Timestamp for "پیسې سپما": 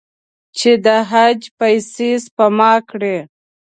1.59-2.73